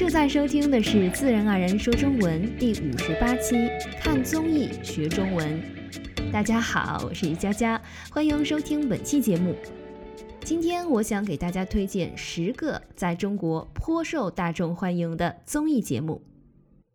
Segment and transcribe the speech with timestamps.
[0.00, 3.68] 正在收听的是《自然而然说中文》第五十八期，
[4.00, 5.62] 看综艺学中文。
[6.32, 7.78] 大家好，我是佳佳，
[8.10, 9.54] 欢迎收听本期节目。
[10.42, 16.22] 今天我想给大家推荐十个在中国颇受大众欢迎的综艺节目。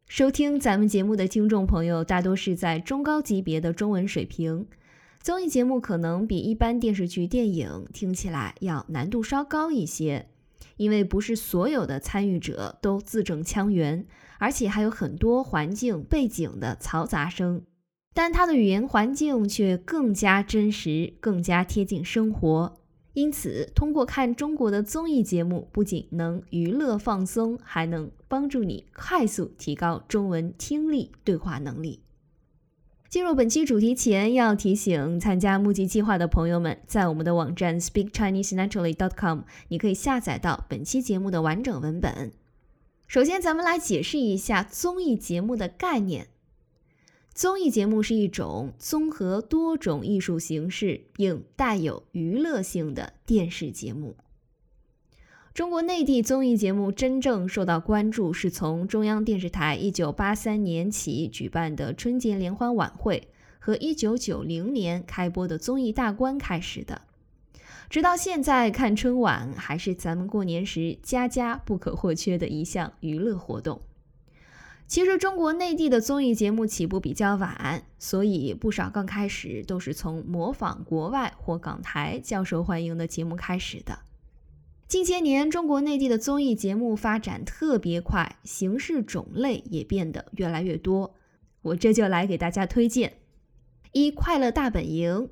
[0.07, 4.65] 收听咱们节目的听众朋友大多是在中高级别的中文水平，
[5.21, 10.25] 综艺节目可能比一般电视剧、电影听起来要难度稍高一些。
[10.77, 14.05] 因为不是所有的参与者都字正腔圆，
[14.39, 17.63] 而且还有很多环境背景的嘈杂声，
[18.13, 22.77] 但它的语言环境却更加真实，更加贴近生活。
[23.13, 32.04] 因此，通过看中国的综艺节目，不仅能娱乐放松，还能帮助你快速提高中文听力对话能力。
[33.15, 42.33] 进入本期主题前，要提醒参加募集计划的朋友们，在我们的网站 speakchinesenaturally.com，你可以下载到本期节目的完整文本。
[43.07, 46.27] 首先，咱们来解释一下综艺节目的概念。
[47.33, 54.17] 综艺节目是一种综合多种艺术形式并带有娱乐性的电视节目。
[55.55, 67.03] 中国内地综艺节目真正受到关注，是从中央电视台1983年起举办的春节联欢晚会和1990年开播的综艺大观开始的。
[67.89, 73.79] 直到现在，看春晚还是咱们过年时家家不可或缺的一项娱乐活动。
[74.87, 83.99] 其实，中国内地的综艺节目起步比较晚，所以不少刚开始都是从模仿国外或港台较受欢迎的节目开始的。
[84.87, 91.15] 近些年，中国内地的综艺节目发展特别快，形式种类也变得越来越多。
[91.63, 93.09] 我这就来给大家推荐
[93.93, 95.11] 《一快乐大本营》。《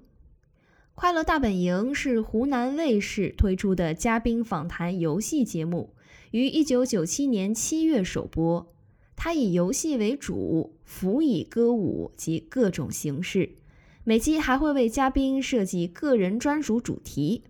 [0.96, 5.94] 快乐大本营》是湖南卫视推出的嘉宾访谈游戏节目，
[6.32, 8.74] 于1997年7月首播。
[9.16, 13.58] 它以游戏为主，辅以歌舞及各种形式，
[14.04, 17.44] 每期还会为嘉宾设计个人专属主题。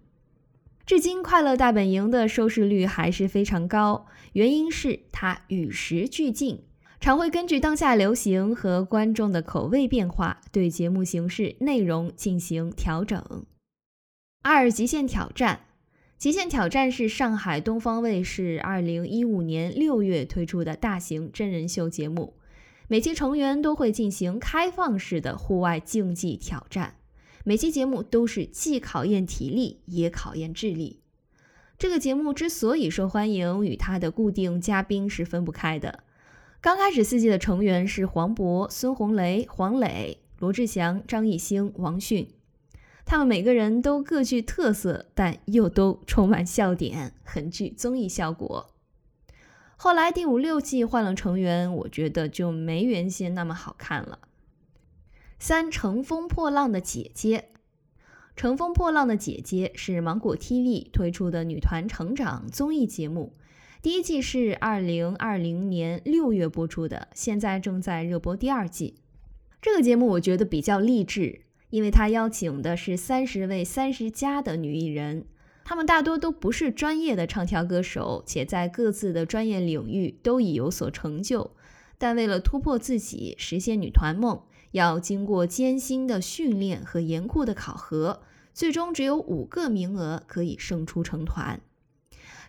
[0.86, 6.66] 至今，《快乐大本营》的收视率还是非常高，原因是它与时俱进，
[7.00, 13.46] 常会根据当下流行和观众的口味变化，对节目形式、内容进行调整。
[14.42, 15.56] 二《极限挑战》，
[16.18, 22.34] 《极限挑战》是上海东方卫视2015年6月推出的大型真人秀节目，
[22.90, 26.96] 每期成员都会进行开放式的户外竞技挑战。
[27.46, 31.02] 每期节目都是既考验体力也考验智力。
[31.78, 36.04] 这个节目之所以受欢迎，与它的固定嘉宾是分不开的。
[36.62, 42.30] 刚开始四季的成员是黄渤、孙红雷、黄磊、罗志祥、张艺兴、王迅，
[43.04, 48.70] 他们每个人都各具特色，但又都充满笑点，很具综艺效果。
[49.76, 54.20] 后来第五六季换了成员，我觉得就没原先那么好看了。
[55.46, 57.50] 三乘风破浪的姐姐，
[58.34, 63.34] 乘风破浪的姐姐是芒果 TV 推出的女团成长综艺节目，
[63.82, 68.96] 第一季是二零二零年六月播出的，现在正在热播第二季。
[69.62, 75.26] 这个节目我觉得比较励志，因为它邀请的是三十位三十加的女艺人，
[75.66, 81.52] 她们大多都不是专业的唱跳歌手，且在各自的专业领域都已有所成就，
[81.98, 84.42] 但为了突破自己，实现女团梦。
[84.72, 88.24] 要经过艰辛的训练和严酷的考核，
[88.56, 91.62] 最终只有五个名额可以胜出成团。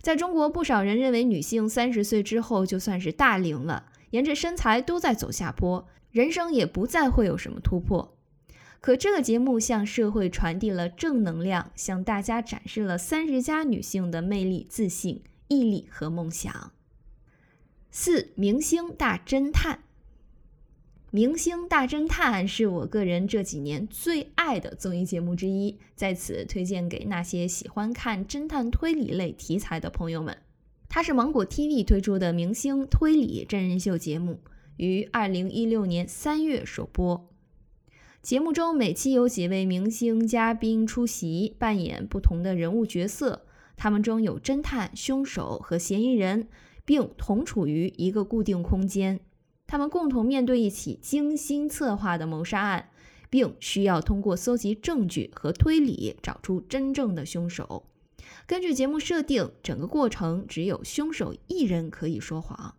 [0.00, 8.16] 在中国，不少人认为女性三十岁之后就算是大龄了，沿着身材都在走下坡，人生也不再会有什么突破。
[8.81, 16.73] 可这个节目向社会传递了正能量，向大家展示了三十加女性的魅力、自信、毅力和梦想。
[17.97, 19.77] 四明星大侦探。
[21.12, 30.36] 《明星大侦探》是我个人这几年最爱的综艺节目之一，在此推荐给那些喜欢看侦探推理类题材的朋友们。
[30.89, 34.41] 它是芒果 TV 推出的明星推理真人秀节目，
[34.77, 37.30] 于二零一六年三月首播。
[38.21, 43.47] 节目中每期有几位明星嘉宾出席，扮演不同的人物角色，
[43.77, 46.48] 他们中有侦探、凶手和嫌疑人，
[46.84, 49.21] 并同处于一个固定空间。
[49.66, 52.91] 他们共同面对一起精心策划的谋杀案，
[53.31, 57.86] 并需要通过搜集证据和推理找出真正的凶手。
[58.47, 62.75] 根据节目设定，整个过程只有凶手一人可以说谎。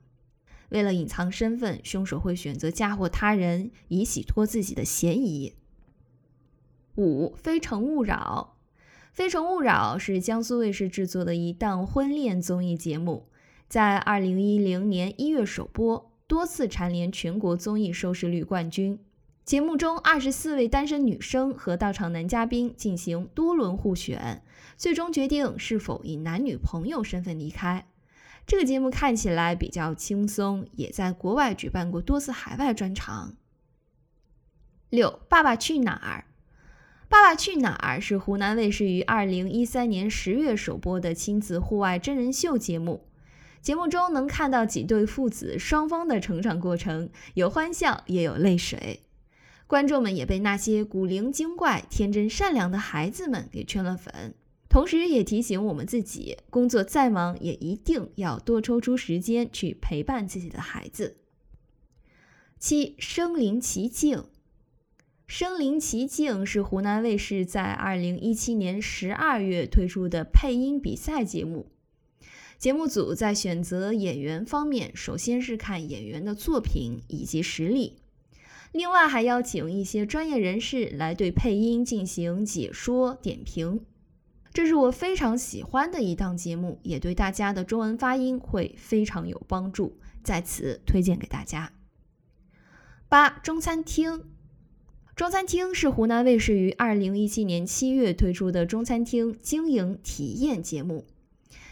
[0.69, 5.53] 为了隐藏身份，凶手会选择嫁祸他人，以洗脱自己的嫌疑。
[6.95, 8.55] 五《非诚勿扰》，
[9.11, 13.27] 《非诚勿扰》是江苏卫视制作的一档婚恋综艺节目。
[13.67, 18.99] 在二零一零年一月首播，多次蝉联全国综艺收视率冠军。
[19.43, 24.43] 节目中，二十四位单身女生和到场男嘉宾进行多轮互选，
[24.77, 27.85] 最终决定是否以男女朋友身份离开。
[28.47, 33.35] 这个节目看起来比较轻松，也在国外举办过多次海外专场。
[34.89, 36.25] 六，《爸爸去哪儿》。
[37.07, 43.07] 《爸爸去哪儿》是湖南卫视于二零一三年十月首播的亲子户外真人秀节目。
[43.65, 48.99] 节目中能看到几对父子双方的成长过程，有欢笑，也有泪水。
[49.65, 54.35] 观众们也被那些古灵精怪、天真善良的孩子们给圈了粉，
[54.69, 61.17] 同时也提醒我们自己，工作再忙也一定要多抽出时间去陪伴自己的孩子。
[62.59, 64.25] 七，身临其境。
[65.25, 71.71] 身临其境是湖南卫视在二零一七年十二月推出的配音比赛节目。
[72.57, 77.97] 节目组在选择演员方面，首先是看演员的作品以及实力。
[78.71, 83.85] 另外还邀请一些专业人士来对配音进行解说点评，
[84.51, 91.71] 这是我非常喜欢的一档节目，也对大家的中文发音会非常有帮助，在此推荐给大家。
[93.07, 94.23] 八中餐厅，
[95.15, 101.05] 中餐厅是湖南卫视于二零一七年七月推出的中餐厅经营体验节目，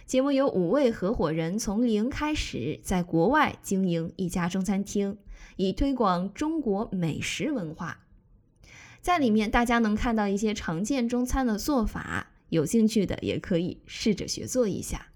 [0.06, 5.18] 节目由五位合伙人从零开始在国外经营一家中餐厅。
[5.56, 8.00] 以推广中国美食文化，
[9.02, 15.10] 在里面大家能看到一些常见中餐的做法，有兴趣的也可以试着学做一下。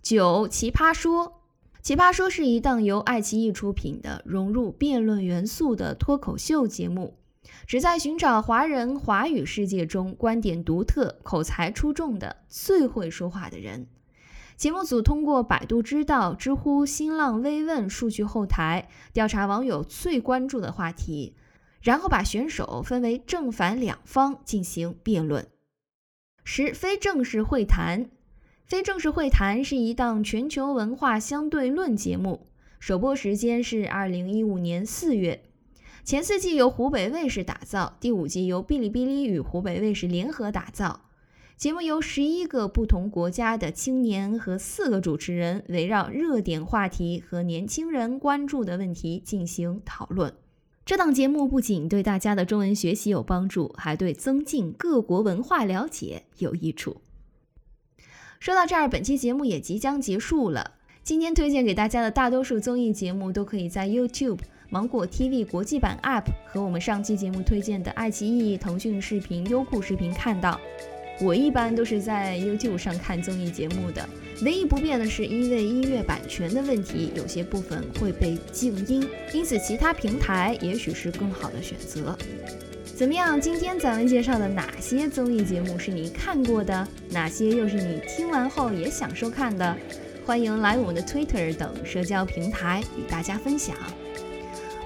[0.00, 1.42] 九奇葩说，
[1.82, 7.18] 奇葩说是一档由爱奇艺出品的融入辩论元素的脱口秀节目，
[7.66, 13.86] 旨在寻找华人华语世界中观点独特、口才出众的最会说话的人。
[14.56, 21.34] 节目组通过百度知道、知乎、新浪微问数据后台调查网友最关注的话题，
[21.82, 25.46] 然后把选手分为正反两方进行辩论。
[26.42, 28.08] 十非正式会谈，
[28.64, 32.46] 非正式会谈是一档全球文化相对论节目，
[32.80, 35.42] 首播时间是二零一五年四月，
[36.06, 41.00] 前四季由湖北卫视打造，第五季由哔哩哔哩与湖北卫视联合打造。
[41.56, 50.32] 节目由十一个不同国家的青年和四个主持人围绕热点话题和年轻人关注的问题进行讨论。
[50.84, 56.98] 这档节目不仅对大家的中文学习有帮助，还对增进各国文化了解有益处。
[58.38, 60.74] 说到这儿，本期节目也即将结束了。
[61.02, 64.38] 今天推荐给大家的大多数综艺节目都可以在 YouTube、
[64.68, 70.60] 芒果 TV 国际版 App 和我们上期节目推荐的爱奇艺、腾讯视频、优酷视频看到。
[71.20, 74.06] 我一般都是在 YouTube 上看综艺节目的，
[74.42, 82.14] 唯一不变的是，因为音乐版权的问题，有些部分会被静音，因此其他平台也许是更好的选择。
[82.84, 83.40] 怎么样？
[83.40, 86.86] 今天咱们介绍的哪些综艺节目是你看过的？
[87.10, 89.74] 哪些又是你听完后也想收看的？
[90.26, 93.74] 欢迎来我们的 Twitter 等社交平台与大家分享。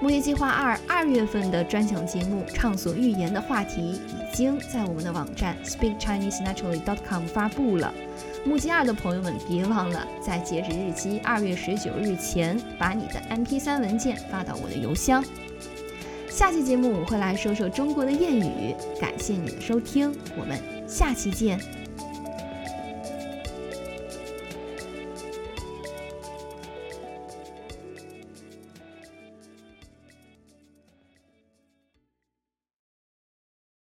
[0.00, 7.92] 木叶计划二二月份的专享节目《畅所欲言》的话题已经在我们的网站 speakchinesenaturally.com 发布了。
[8.42, 15.22] 木计二的朋友们，别忘了在截止日期二月十九日前把你的 MP3 文件发到我的邮箱。
[16.30, 18.74] 下期节目我会来说说中国的谚语。
[18.98, 21.79] 感谢你的收听，我们下期见。